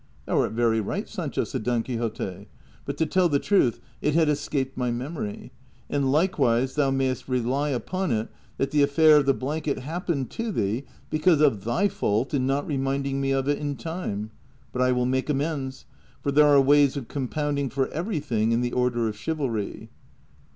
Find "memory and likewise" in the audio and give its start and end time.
4.89-6.73